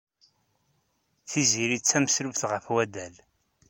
[1.29, 3.15] Tiziri d tameslubt ɣef waddal.